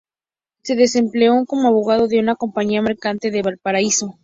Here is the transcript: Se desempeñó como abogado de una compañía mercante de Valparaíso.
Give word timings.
Se 0.63 0.75
desempeñó 0.75 1.45
como 1.45 1.67
abogado 1.67 2.07
de 2.07 2.19
una 2.19 2.33
compañía 2.35 2.81
mercante 2.81 3.29
de 3.29 3.43
Valparaíso. 3.43 4.17